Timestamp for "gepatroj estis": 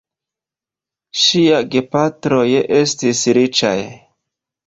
1.75-3.21